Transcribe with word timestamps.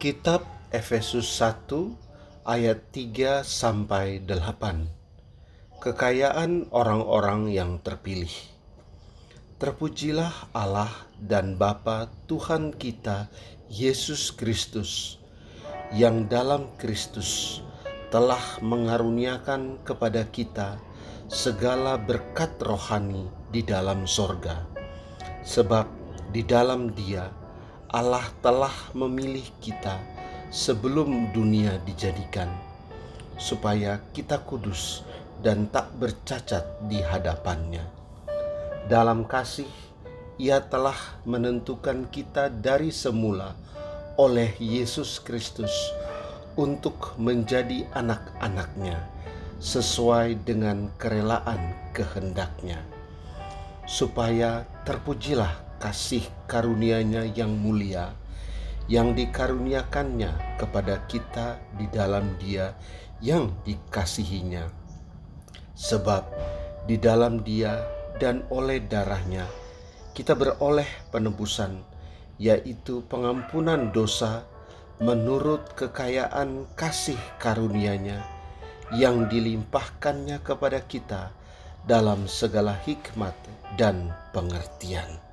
Kitab 0.00 0.48
Efesus 0.72 1.28
1 1.36 1.68
ayat 2.48 2.88
3 2.88 3.44
sampai 3.44 4.24
8. 4.24 4.88
Kekayaan 5.76 6.72
orang-orang 6.72 7.52
yang 7.52 7.76
terpilih. 7.84 8.32
Terpujilah 9.60 10.48
Allah 10.56 10.88
dan 11.20 11.60
Bapa 11.60 12.08
Tuhan 12.24 12.72
kita 12.72 13.28
Yesus 13.68 14.32
Kristus 14.32 15.20
yang 15.92 16.32
dalam 16.32 16.72
Kristus 16.80 17.60
telah 18.08 18.56
mengaruniakan 18.64 19.84
kepada 19.84 20.24
kita 20.32 20.80
segala 21.28 22.00
berkat 22.00 22.56
rohani 22.64 23.28
di 23.52 23.60
dalam 23.60 24.08
sorga. 24.08 24.64
Sebab 25.44 25.84
di 26.32 26.40
dalam 26.40 26.88
Dia 26.96 27.39
Allah 27.90 28.22
telah 28.38 28.94
memilih 28.94 29.42
kita 29.58 29.98
sebelum 30.54 31.34
dunia 31.34 31.74
dijadikan, 31.82 32.46
supaya 33.34 33.98
kita 34.14 34.46
kudus 34.46 35.02
dan 35.42 35.66
tak 35.74 35.90
bercacat 35.98 36.86
di 36.86 37.02
hadapannya. 37.02 37.82
Dalam 38.86 39.26
kasih, 39.26 39.66
Ia 40.38 40.62
telah 40.70 40.94
menentukan 41.26 42.06
kita 42.14 42.46
dari 42.46 42.94
semula 42.94 43.58
oleh 44.14 44.54
Yesus 44.62 45.18
Kristus 45.18 45.74
untuk 46.54 47.18
menjadi 47.18 47.90
anak-anaknya 47.90 49.02
sesuai 49.58 50.46
dengan 50.46 50.94
kerelaan 50.94 51.74
kehendaknya, 51.90 52.78
supaya 53.82 54.62
terpujilah 54.86 55.69
kasih 55.80 56.22
karunia-Nya 56.46 57.32
yang 57.32 57.56
mulia 57.56 58.14
yang 58.90 59.14
dikaruniakannya 59.14 60.58
kepada 60.58 61.06
kita 61.06 61.62
di 61.78 61.86
dalam 61.94 62.34
Dia 62.42 62.74
yang 63.22 63.54
dikasihinya. 63.62 64.66
Sebab 65.78 66.26
di 66.90 66.98
dalam 66.98 67.46
Dia 67.46 67.78
dan 68.18 68.42
oleh 68.50 68.82
darahnya 68.82 69.46
kita 70.10 70.34
beroleh 70.34 70.90
penebusan, 71.14 71.86
yaitu 72.42 73.06
pengampunan 73.06 73.94
dosa 73.94 74.42
menurut 74.98 75.70
kekayaan 75.78 76.66
kasih 76.74 77.16
karunia-Nya 77.38 78.18
yang 78.90 79.30
dilimpahkannya 79.30 80.42
kepada 80.42 80.82
kita 80.82 81.30
dalam 81.86 82.26
segala 82.26 82.74
hikmat 82.74 83.32
dan 83.78 84.10
pengertian. 84.34 85.29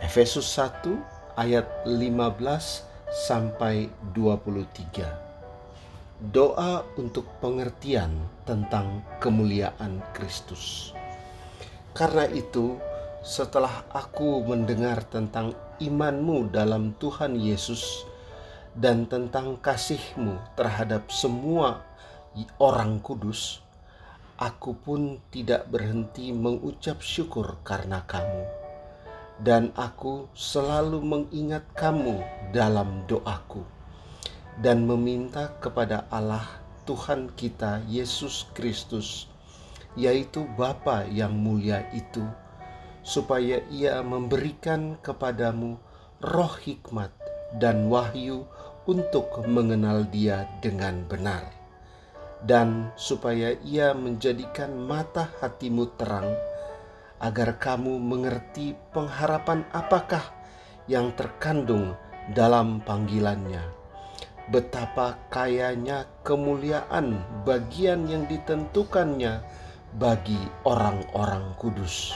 Efesus 0.00 0.48
1 0.56 0.96
ayat 1.36 1.84
15 1.84 2.08
sampai 3.28 3.92
23. 4.16 5.04
Doa 6.32 6.88
untuk 6.96 7.28
pengertian 7.44 8.08
tentang 8.48 9.04
kemuliaan 9.20 10.00
Kristus. 10.16 10.96
Karena 11.92 12.24
itu, 12.32 12.80
setelah 13.20 13.84
aku 13.92 14.40
mendengar 14.40 15.04
tentang 15.04 15.52
imanmu 15.84 16.48
dalam 16.48 16.96
Tuhan 16.96 17.36
Yesus 17.36 18.08
dan 18.72 19.04
tentang 19.04 19.60
kasihmu 19.60 20.56
terhadap 20.56 21.12
semua 21.12 21.84
orang 22.56 23.04
kudus, 23.04 23.60
aku 24.40 24.72
pun 24.80 25.20
tidak 25.28 25.68
berhenti 25.68 26.32
mengucap 26.32 27.04
syukur 27.04 27.60
karena 27.60 28.00
kamu 28.08 28.69
dan 29.40 29.72
aku 29.76 30.28
selalu 30.36 31.00
mengingat 31.00 31.64
kamu 31.72 32.20
dalam 32.52 33.08
doaku 33.08 33.64
dan 34.60 34.84
meminta 34.84 35.56
kepada 35.64 36.04
Allah 36.12 36.44
Tuhan 36.84 37.32
kita 37.32 37.80
Yesus 37.88 38.48
Kristus 38.52 39.30
yaitu 39.98 40.46
Bapa 40.54 41.08
yang 41.08 41.34
mulia 41.34 41.88
itu 41.96 42.22
supaya 43.00 43.64
ia 43.72 44.04
memberikan 44.04 45.00
kepadamu 45.00 45.80
roh 46.20 46.54
hikmat 46.60 47.10
dan 47.56 47.88
wahyu 47.88 48.44
untuk 48.84 49.42
mengenal 49.48 50.06
dia 50.08 50.46
dengan 50.60 51.02
benar. 51.08 51.42
Dan 52.40 52.88
supaya 52.96 53.52
ia 53.68 53.92
menjadikan 53.92 54.72
mata 54.72 55.28
hatimu 55.44 55.92
terang 56.00 56.32
agar 57.20 57.60
kamu 57.60 58.00
mengerti 58.00 58.72
pengharapan 58.96 59.68
apakah 59.76 60.24
yang 60.88 61.12
terkandung 61.14 61.94
dalam 62.32 62.80
panggilannya. 62.80 63.60
Betapa 64.50 65.20
kayanya 65.30 66.10
kemuliaan 66.26 67.22
bagian 67.46 68.08
yang 68.10 68.26
ditentukannya 68.26 69.44
bagi 69.94 70.40
orang-orang 70.66 71.54
kudus. 71.60 72.10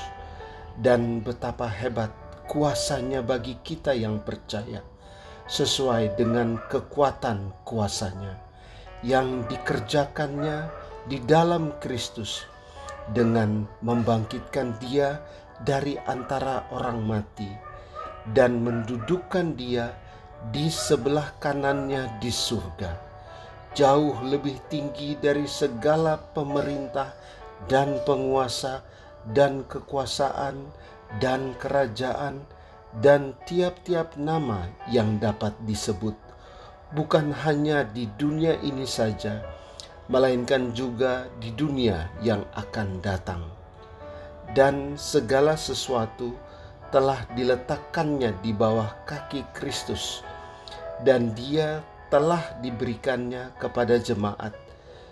Dan 0.75 1.23
betapa 1.23 1.71
hebat 1.71 2.11
kuasanya 2.51 3.23
bagi 3.23 3.55
kita 3.63 3.95
yang 3.95 4.19
percaya 4.19 4.83
sesuai 5.47 6.19
dengan 6.19 6.59
kekuatan 6.67 7.55
kuasanya 7.63 8.41
yang 9.05 9.45
dikerjakannya 9.47 10.67
di 11.07 11.21
dalam 11.23 11.77
Kristus 11.79 12.54
dengan 13.13 13.69
membangkitkan 13.85 14.81
dia 14.81 15.21
dari 15.61 15.99
antara 16.09 16.65
orang 16.73 17.05
mati 17.05 17.51
dan 18.33 18.65
mendudukkan 18.65 19.53
dia 19.59 19.93
di 20.49 20.69
sebelah 20.69 21.37
kanannya 21.41 22.21
di 22.21 22.33
surga, 22.33 22.93
jauh 23.77 24.17
lebih 24.25 24.61
tinggi 24.69 25.17
dari 25.17 25.49
segala 25.49 26.17
pemerintah 26.17 27.13
dan 27.69 28.01
penguasa 28.05 28.85
dan 29.25 29.65
kekuasaan 29.65 30.69
dan 31.21 31.57
kerajaan 31.57 32.45
dan 33.01 33.35
tiap-tiap 33.49 34.15
nama 34.21 34.69
yang 34.93 35.19
dapat 35.19 35.57
disebut, 35.65 36.15
bukan 36.93 37.33
hanya 37.45 37.83
di 37.83 38.07
dunia 38.21 38.61
ini 38.61 38.87
saja, 38.87 39.43
melainkan 40.09 40.77
juga 40.77 41.29
di 41.41 41.53
dunia 41.57 42.13
yang 42.21 42.45
akan 42.53 43.01
datang. 43.01 43.43
Dan 44.53 45.01
segala 45.01 45.57
sesuatu 45.57 46.37
telah 46.93 47.27
diletakkannya 47.33 48.39
di 48.45 48.53
bawah 48.55 48.93
kaki 49.09 49.43
Kristus, 49.57 50.23
dan 51.03 51.33
Dia 51.35 51.83
telah 52.13 52.55
diberikannya 52.63 53.57
kepada 53.59 53.99
jemaat 53.99 54.55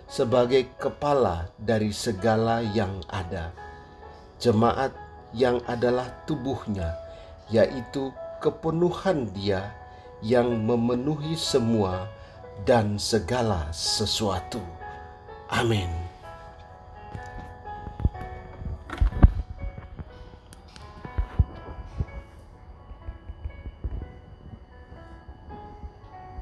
sebagai 0.07 0.69
kepala 0.77 1.49
dari 1.57 1.91
segala 1.91 2.61
yang 2.61 3.01
ada. 3.09 3.51
Jemaat 4.37 4.93
yang 5.33 5.59
adalah 5.65 6.07
tubuhnya, 6.29 6.93
yaitu 7.49 8.13
kepenuhan 8.39 9.27
Dia 9.33 9.73
yang 10.21 10.63
memenuhi 10.63 11.35
semua 11.35 12.07
dan 12.63 12.95
segala 12.95 13.67
sesuatu. 13.73 14.82
Amen. 15.53 16.02